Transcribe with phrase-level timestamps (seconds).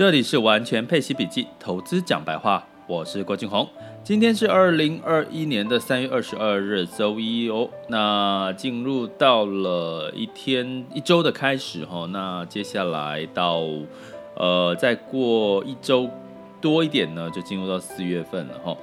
[0.00, 3.68] 这里是完全配息笔记，投资讲白话，我是郭俊宏。
[4.02, 7.68] 今天是二零二一年的三月二十二日，周一哦。
[7.90, 13.60] 那进入到了一天一周的开始哈，那接下来到
[14.36, 16.08] 呃再过一周
[16.60, 18.76] 多一点呢，就进入到四月份了哈。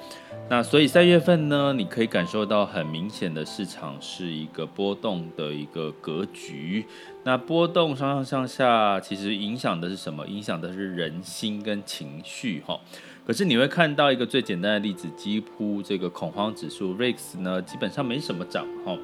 [0.50, 6.86] 那所以三月份呢，你可以感受到很明显的市场是一个波动的一个格局。
[7.24, 10.25] 那波动上上上下，其实影响的是什么？
[10.25, 12.79] 影响的是人心跟情绪哈。
[13.25, 18.98] 可是你会看到一个最简单的例子，几乎这个恐慌指数 REITs 呢，基本上没什么涨哈。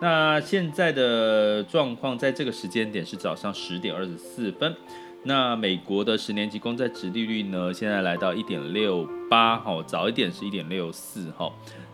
[0.00, 4.72] 那现在的状况，在这个时间点是早上十点二十四分。
[5.26, 11.50] 那美国的十年期公债殖利率呢，现在来到一点六八，哈，早一点是一点六四，哈，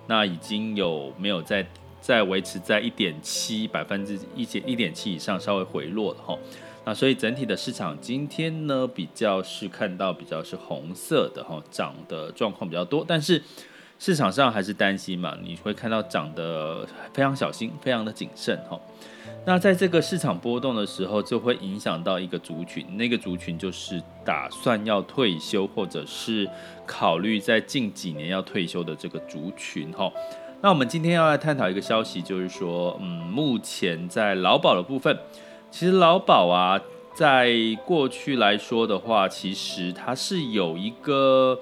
[0.08, 1.64] 那已经有没有在
[2.00, 6.36] 在维持在一点七百分之一点一点七以上，稍微回落了，哈，
[6.84, 13.40] 那所以整体的市场今天呢，比较是看到比较是红色的，哈，涨的状况比较多，但是
[14.00, 18.80] 市场上还是担心嘛，你会看到涨得非常小心，非常的谨慎，哈。
[19.44, 26.48] 那在这个市场波动的时候，就会影响到一个族群，那个族群就是打算要退休，或者是
[26.86, 30.10] 考虑在近几年要退休的这个族群哈。
[30.62, 35.14] 那我们今天要来探讨一个消息，就是说，嗯，目前在劳保的部分，
[35.70, 36.80] 其实劳保啊，
[37.14, 37.52] 在
[37.84, 41.58] 过去来说的话，其实它是有一个，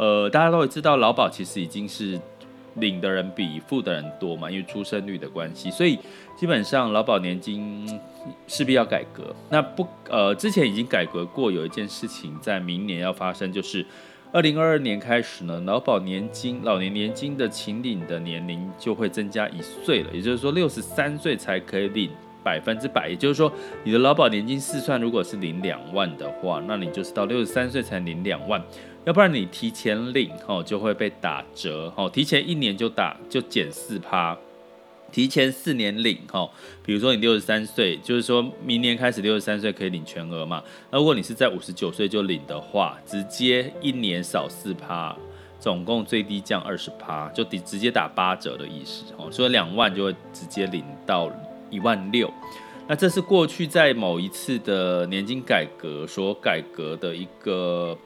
[0.00, 2.18] 呃，大家都会知道，劳保其实已经是。
[2.76, 5.98] 领的人比付的人多嘛，因为出生率的关系，所以
[6.36, 7.84] 基本上劳保年金
[8.46, 9.34] 势必要改革。
[9.50, 13.84] 那不呃，之前已经改革过，有一件事情在明年要发生，就是
[14.32, 22.08] 二零二二年开始呢，劳保年金老年年金的请领的年龄就会增加一岁了，也就是说六十三岁才可以领
[22.44, 28.62] 百分之百，也就是说你的劳保年金试算如果是领两万的话，那你就是到六十三岁才领两万。
[29.06, 34.36] 要不然你提前领吼就会被打折吼，提前一年就打就减四趴，
[35.10, 36.50] 提前四年领吼，
[36.84, 40.62] 比如说你六十三岁，就是说明年开始六十三岁可以领全额嘛。
[40.90, 45.16] 那如果你是在五十九岁就领的话，直接一年少四趴，
[45.58, 51.32] 总共最低降二十趴，就直直接打八折的意思吼，所以两万就会直接领到
[51.70, 52.30] 一万六。
[52.86, 57.96] 那这是过去在某一次的年金改革所改革的一个。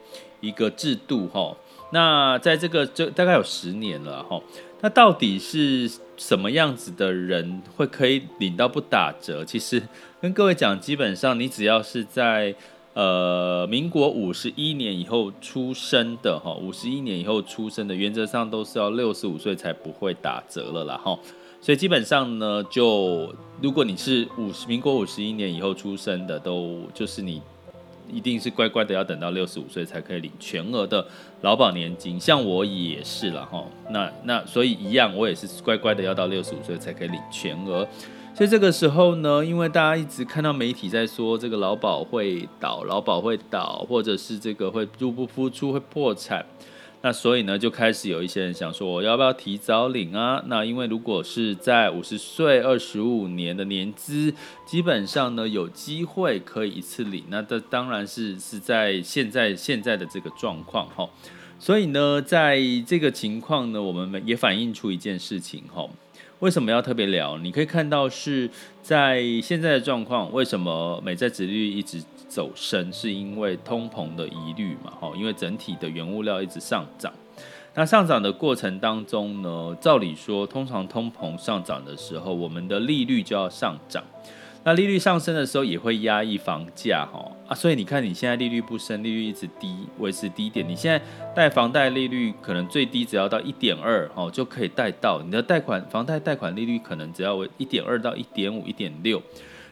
[0.44, 1.56] 一个制度哈，
[1.90, 4.40] 那在这个这大概有十年了哈，
[4.82, 9.44] 那到底是什么样子的人会可以领到不打折？
[9.44, 9.82] 其实
[10.20, 12.54] 跟各位讲，基本上你只要是在
[12.92, 21.18] 呃民国五十一年以后出生的哈，五十一年以后出生的，原则上都是要六十五岁才不会打折了啦哈。
[21.60, 27.40] 所以基本上呢，就如果你是五十民国五十一年以后出生的，都就是你。
[28.12, 31.06] 一定是乖乖的，要等到六十五岁才可以领全额的
[31.42, 33.64] 劳保年金，像我也是了哈。
[33.90, 37.86] 那那所以一样，我也是乖乖的要到六十五岁才可以领全额。
[38.34, 46.44] 所以这个时候呢，因为大家一直看到媒体在说这个劳保会倒，劳保会倒，或者是这个会入不敷出，会破产。
[47.04, 50.42] 那所以呢，就开始有一些人想说，我要不要提早领啊？
[50.46, 54.32] 那因为如果是在五十岁二十五年的年资，
[54.64, 57.24] 基本上呢有机会可以一次领。
[57.28, 61.06] 那这当然是是在现在现在的这个状况哈。
[61.58, 65.86] 所以呢，在这个情况呢，我们也反映出一件事情哈。
[66.40, 67.38] 为什么要特别聊？
[67.38, 68.50] 你可以看到是
[68.82, 72.92] 在现在的状况，为什么美债值率一直走升？
[72.92, 74.92] 是因为通膨的疑虑嘛？
[75.00, 77.12] 哈，因为整体的原物料一直上涨。
[77.74, 84.04] 那上涨的过程当中呢，照理说，通常通膨上涨的时候，我们的利率就要上涨。
[84.66, 90.66] 那利率上升的时候也会压抑房价，哈啊，所以你看你现在利率不升，利率一直低，维持低点。
[90.66, 90.98] 你现在
[91.34, 99.22] 贷房贷利率可能最低只要到一点二，哦就可以贷到你的贷款房贷贷款利率可能只要为一点二到一点五、一点六，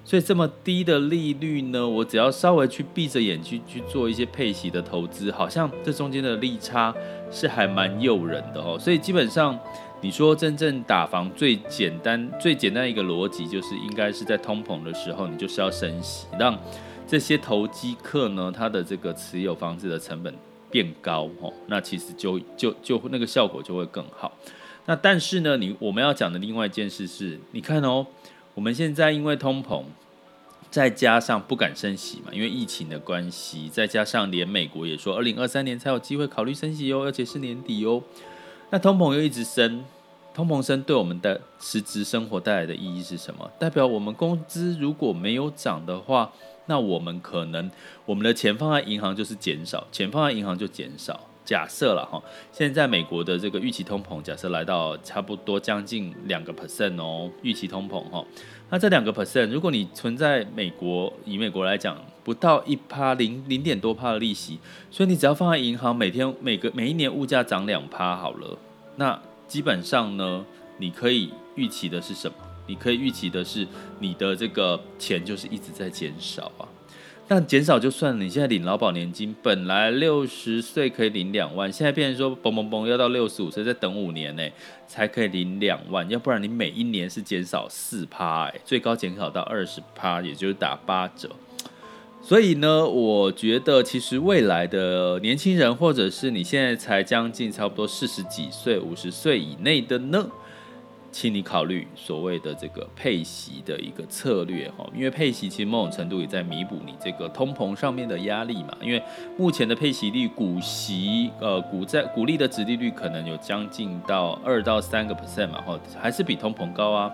[0.04, 6.94] 所以这么低的利率呢，我只要稍微去闭着眼去去做一些配息的投资，好像这中间的利差
[7.30, 9.58] 是还蛮诱人的哦，所以基本上。
[10.02, 16.58] 你说真正打房最简单、最简单一个逻辑，就是应该是在通膨的时候，你就是要升息，让
[17.06, 20.34] 这些投机客呢，他的这个持有房子的成本
[20.72, 24.36] 变高，哦，那其实就就就那个效果就会更好。
[24.86, 28.04] 那但是呢，你我们要讲的另外一件事是，你看哦，
[28.54, 29.84] 我们现在因为通膨，
[30.68, 38.02] 再加上不敢升息嘛，因为疫情的关系，再加上连美国也说，二零二三年才有机会考虑升息哦，而且是年底哦。
[38.74, 39.84] 那通膨又一直升，
[40.32, 43.50] 通膨升对我们的实质生活带来的意义是什么？
[43.58, 46.32] 代表我们工资如果没有涨的话，
[46.64, 47.70] 那我们可能
[48.06, 51.20] 我们的钱放在银行就是减少，钱放在银行就减少。
[51.44, 58.24] 假设了哈，现在美国的这个预期通膨，假设来到差不多将近两个 percent 哦，预期通膨哈，
[58.72, 64.58] 那这两个 percent，如果你存在美国，以美国来讲，不到一趴零零点多趴的利息，
[64.90, 68.56] 所以你只要放在银行，每天每个每一年物价涨两趴好了，
[68.96, 70.42] 那基本上呢，
[70.78, 72.34] 你可以预期的是什么？
[72.66, 76.64] 你可以预期的是你的这个钱就是一直在减少啊。
[77.34, 84.46] 但减少就算了，你现在领劳保年金，本来六十岁可以领两万，现在变成说嘣嘣嘣要到六十五岁再等五年呢，
[84.86, 91.30] 才可以领两万，要不然你每一年是减少四趴，哎，最高减少到二十趴，也就是打八折。
[92.20, 100.28] 所以呢，我觉得其实未来的年轻人，或者是你现在才将近差不多四十几岁、五十岁以内的呢。
[101.12, 108.74] 请你考虑所谓的这个配息的一个策略哈，因为配息其实某种程度也在弥补你这个通膨上面的压力嘛。
[108.80, 109.02] 因为
[109.36, 117.12] 目前的配息率，股息呃股债股利的殖利率可能有将近到二到三个 percent 嘛，哈，还是比通膨高啊。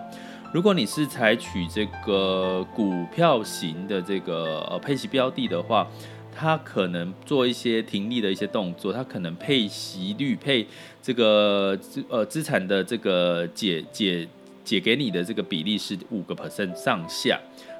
[0.51, 5.85] 如果你是采取这个股票型的这个呃配息标的的话，
[6.33, 10.65] 他可能做一些停利的一些动作，他可能配息率配
[11.01, 14.27] 这个资呃资产的这个解解
[14.63, 17.39] 解给你的这个比例是五个 percent 上下，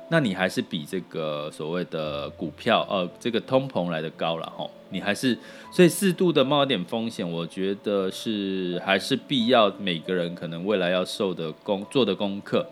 [0.10, 5.38] 那你还是比这个所谓的股票呃这个通膨来的高了哈，你还是
[5.72, 12.68] 所以适度的冒一点风险，我觉得是还是必要，每个人可能未来要受的功做的功课。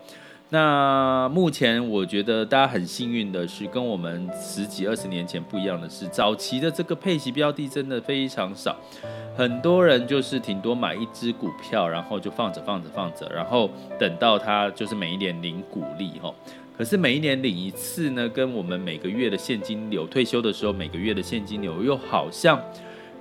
[0.50, 8.74] 那目前我觉得大家很幸运的是，跟我们十几二十年前不一样的是，早期的这个配息标的真的非常少，
[9.36, 16.34] 很多人就是顶多买一只股票，然后就放着放着放着，然后等到它就是每一年领股利哈。
[16.74, 22.58] 可是每一年领一次呢，跟我们每个月的现金流，退休的时候每个月的现金流又好像。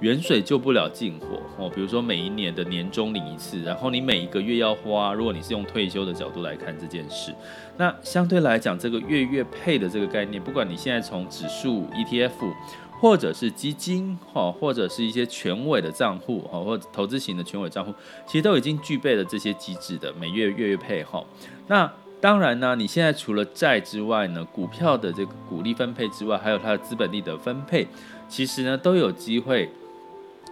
[0.01, 7.33] 远水救不了近火哦，比如说每一年的年终领一次，然后你每一个月要花，如果你是用退休的角度来看这件事，
[7.77, 12.53] 那相对来讲，这个月月配的这个概念，不管你现在从指数 ETF，
[12.99, 17.91] 或者是基金哈，或者是一些权委的账户哈，或者投资型的权委账户，
[18.27, 21.23] 其实都已经具备了这些机制的每月月月配哈。
[21.65, 21.91] 那
[22.21, 27.87] 当然呢，你现在除了债之外呢，股票的这个股利分配之外，还有它的资本利得分配，
[28.29, 29.67] 其实呢都有机会。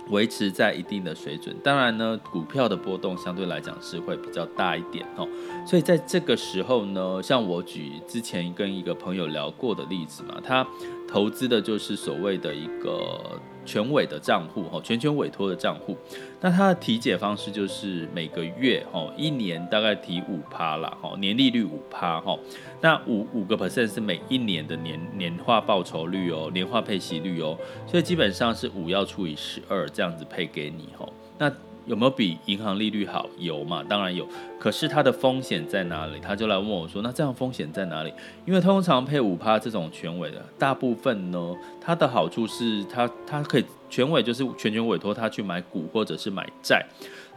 [0.09, 5.27] 维持在一定的水准，当然呢，股票的波动相对来讲是会比较大一点哦。
[5.65, 10.65] 所以在这个时候呢，像我举之前跟一个朋友聊过的例子嘛，他
[11.15, 13.39] 投资的就是所谓的一个。
[13.67, 15.97] 全委的账户哈，全权委托的账户，
[16.39, 22.37] 那它的提解方式就是每个月哈，一年大概提五趴啦哈，年利率五趴哈，
[22.79, 27.57] 那五五个 percent 是每一年的年年化报酬率哦，年化配息率哦，
[27.87, 31.09] 所以基本上是五要除以十二这样子配给你哈，
[31.39, 31.51] 那。
[31.87, 33.29] 有没有比银行利率好？
[33.37, 33.83] 有嘛？
[33.87, 34.27] 当然有。
[34.65, 36.19] 可是它的风险在哪里？
[36.19, 38.11] 他就来问我说：“那这样风险在哪里？”
[38.47, 46.83] 因为通常配五趴这种权委的，大部分呢，它的好处是它它可以权委就是全权委托他去买股或者是买债。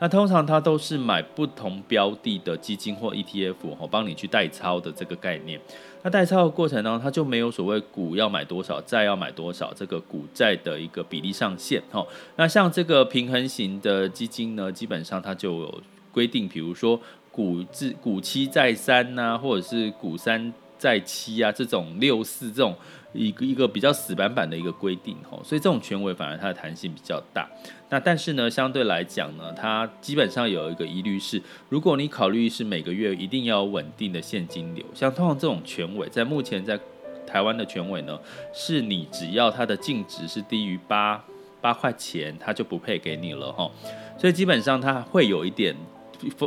[0.00, 5.60] 那通常它都是买不同标的的基金或 ETF，我帮你去代操的这个概念。
[6.02, 11.82] 那代操的过程当中，它就没有所谓股要买多少，债要买多少，这个股债的一个比例上限。
[11.90, 16.99] 哈，那像这个平衡型的基金呢，基本上它就有规定，比如说
[17.38, 22.75] 股至股七再三呐，或者是股三再七啊，这种六四这种。
[23.14, 27.49] 一个一个比较死板板的一个规定吼，所以这种权委反而它的弹性比较大。
[27.88, 36.78] 那但是呢，相对来讲呢，它基本上有一个疑虑是，如果你考虑是每个月一定要稳定的现金流，像通常这种权委，在目前在
[37.26, 38.18] 台湾的权委呢，
[38.52, 41.25] 是你只要它的净值是低于八
[41.62, 43.71] 八块钱，它就不配给你了哈。
[44.18, 45.75] 所以基本上它会有一点。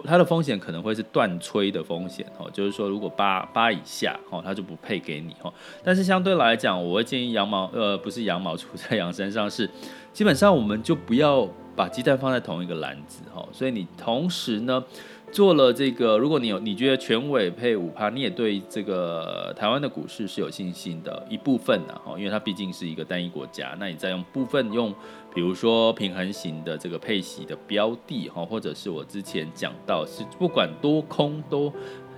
[0.05, 5.53] 它的风险可能会是断炊的风险哦，就是说如果八八以下哦，它就不配给你哦。
[5.83, 9.69] 但是相对来讲，我会建议羊毛呃不是羊毛 出在羊身上，是
[10.13, 13.47] 基本上我们就不要把鸡蛋放在同一个篮子哈。
[13.51, 14.83] 所以你同时呢。
[15.31, 24.93] 做了这个，如果你有你觉得全委配五趴，你也对这个台湾的股市是有信心的一部分的哈，因为它毕竟是一个单一国家，那你再用部分用，
[25.33, 31.71] 比如说平衡型的这个配息的标的哈，或者是我之前讲到是不管多空都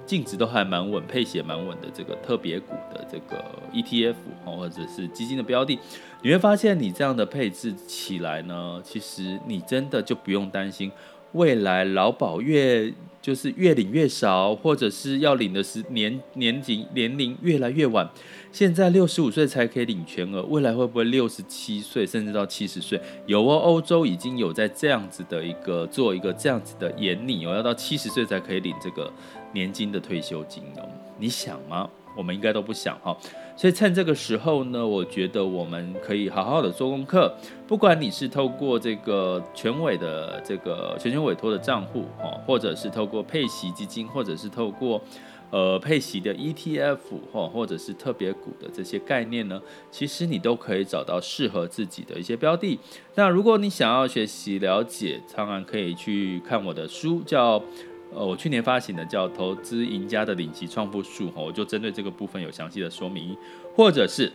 [0.06, 4.16] 净值都还蛮稳，配息也蛮稳的这个特别股的这个 ETF，
[4.46, 5.80] 或者是基金的标的，
[6.22, 10.92] 你会发现你这样的配置起来呢，其实你真的就不用担心。
[11.34, 18.10] 未来劳保越就是越领越少，或者是要领的是年年龄年龄越来越晚。
[18.52, 23.02] 现在六十五岁才可以领全额，未来会不会六十七岁甚至到七十岁？
[23.26, 29.12] 有哦，欧洲已经有在这样子的一个做一个这样子的研拟哦，要到七十岁才可以领这个
[29.54, 30.88] 年金的退休金哦。
[31.18, 31.90] 你想吗？
[32.16, 33.16] 我们应该都不想哈。
[33.56, 37.34] 所以趁这个时候呢，我觉得我们可以好好的做功课。
[37.68, 45.02] 不管你是透过这个权委的这个全权委托的账户哦，或者是透过配息基金，或者是透过。
[45.52, 46.98] 呃，配息的 ETF
[47.32, 52.80] 或或者是特别股的这些概念呢，其实你都可以找到适合自己的一些标的。
[53.14, 57.62] 那如果你想要学习了解，当然可以去看我的书，叫
[58.16, 63.36] 呃，我去年发行的叫《投资赢家的领级创富术》哈，我就针对这个部分有详细的说明，
[63.76, 64.32] 或者是。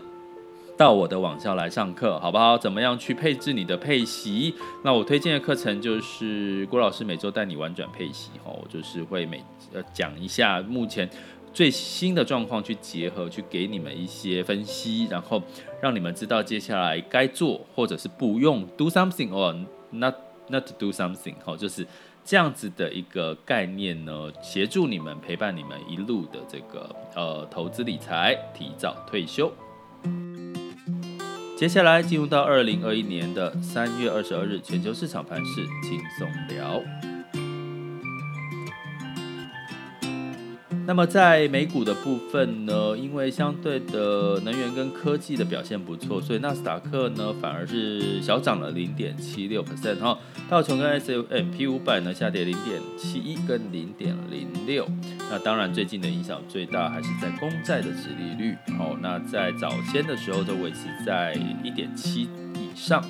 [0.77, 2.57] 到我的网校来上课，好不好？
[2.57, 4.55] 怎么样去配置你的配息？
[4.85, 9.43] 那我推荐的课程就是郭老师每周带你玩转配息，哈，我就是会每
[9.73, 11.11] 呃讲一下目前
[11.53, 15.43] 最新的状况，去结合去给你们一些分析，然后
[15.83, 20.15] 让你们知道接下来该做或者是不用 do something or not
[20.47, 21.85] not to do something，好，就是
[22.31, 29.51] 这样子的一个概念呢，协助你们陪伴你们一路的这个呃投资理财，提早退休。
[31.57, 36.83] 接下来进入到二零二一年的三月二十二日，全球市场盘势轻松聊。
[40.89, 50.19] 那么在美股的部分呢，因为相对的能源跟科技的表现不错，所以纳斯达克呢反而是小涨了零点七六 percent 哈，
[50.49, 54.89] 道琼跟 S M P 五百呢下跌零点七一跟零点零六。
[55.31, 62.23] 那当然最近的影响最大还是在公债的殖利率，好，那在早先的时候都维持在一点七
[62.55, 63.05] 以上。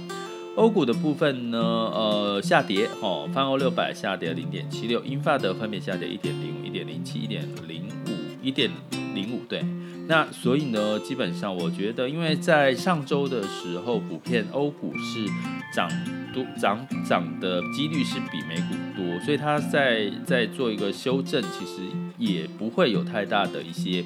[0.58, 8.10] 欧股的部分呢，呃，下跌，哦，泛欧六百下跌零点七六，英法德分别下跌一点零五、一点零七、一点零五、
[8.42, 8.68] 一点
[9.14, 9.64] 零五，对。
[10.08, 15.24] 那所以呢，基本上我觉得，因为在上周的时候，普遍欧股是
[15.72, 15.88] 涨
[16.34, 21.82] 多涨涨的几率是比美股多，所以它在在做一个修正，其实
[22.18, 24.04] 也不会有太大的一些。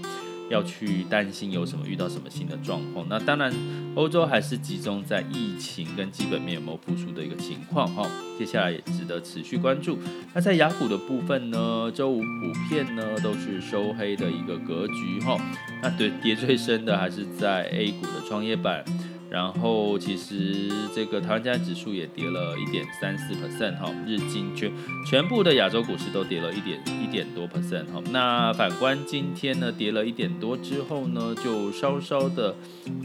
[0.50, 3.52] 要去担心有什么遇到什么新的状况，那当然
[3.94, 8.06] 欧洲还是集中在疫情跟基本面有没有复苏的一个情况哈，
[8.38, 9.98] 接下来也值得持续关注。
[10.34, 15.38] 那在雅虎的部分呢，周五普遍呢都是收黑的一个格局哈，
[15.82, 18.84] 那对跌最深的还是在 A 股的创业板。
[19.32, 24.70] 然后其实这个台湾加指数也跌了一点三四 percent 哈，日经全
[25.08, 28.02] 全部的亚洲股市都跌了一点一点多 percent 哈。
[28.10, 32.54] 那反观今天呢，跌了一点多之后呢，就稍稍的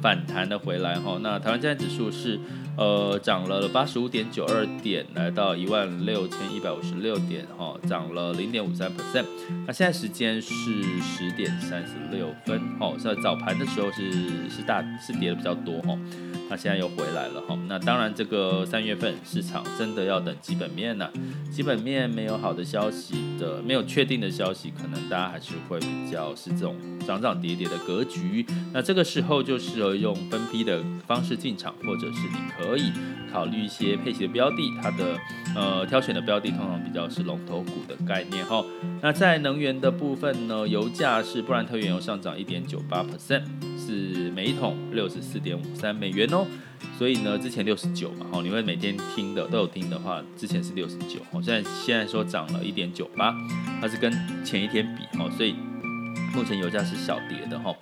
[0.02, 1.18] 反弹了回来哈。
[1.22, 2.38] 那台湾加指数是
[2.76, 9.24] 呃涨了八十五点九二点，来到一万六千一百五十六点哈，涨了零点五三 percent。
[9.66, 15.98] 那现在时间是十点三十六分哈，在早盘的时候是是大是跌的比较多哈。
[16.50, 21.12] 那现在又回来了哈，那当然这个三月份市场真的要等基本面了，
[21.52, 28.46] 基本面没有好的消息的，没有确定的消息，可能大家还是会比较是这种涨涨跌跌的格局。
[28.74, 32.94] 那这个时候就适合用分批的方式进场，或者是你可以
[33.30, 35.18] 考虑一些配息的标的，它的
[35.54, 38.64] 呃挑选的标的通常比较是龙头股的概念哈。
[39.02, 43.44] 那在能源的部分呢，油价是布兰特原油上涨一点九八 percent。
[43.88, 46.46] 是每一桶六十四点五三美元哦，
[46.98, 53.34] 所以呢，之前六十九嘛，哈，你会每天听的都有听的话，之前是六十九，哦，现在现在说涨了一点九八，
[53.80, 54.12] 它是跟
[54.44, 55.56] 前一天比，哦，所以
[56.36, 57.74] 目前油价是小跌的，哈。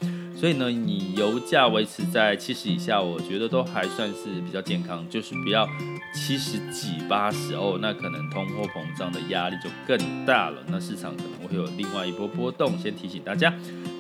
[0.45, 5.67] 所以呢，你油价维持在七十以下，我觉得都还算是比较健康，就是不要
[6.13, 12.77] 七十几、八十哦，那可能通货膨胀的压力就更大了，那市场可能会有另外一波波动。
[12.77, 13.51] 先提醒大家，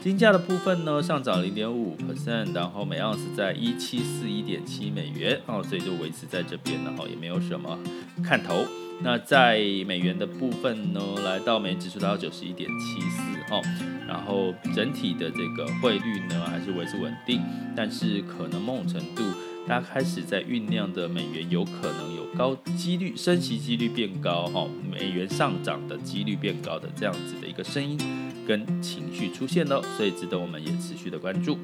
[0.03, 7.75] 金价的部分呢，上涨零点五 percent，然后每盎司在一七四一点七美元哦，所以就维持在这边，然后也没有什么
[8.23, 8.63] 看头。
[9.01, 13.61] 那在美元的部分呢，来到美元指数达到九十一点七四哈，
[14.07, 17.41] 然后整体的这个汇率呢还是维持稳定，
[17.75, 19.21] 但是可能某种程度，
[19.67, 27.99] 大家开始在酝酿的美元有可能有高几率升息几率变高哈，美元上涨的几率变高的这样子的一个声音
[28.47, 31.59] 跟情绪出现了，所以值得我们也持续的关注。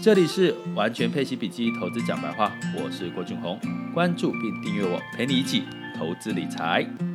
[0.00, 3.58] 这里是完全配息笔记投资讲白话，我是郭俊宏，
[3.92, 5.62] 关注并订阅我，陪你一起。
[6.00, 7.09] 投资理财。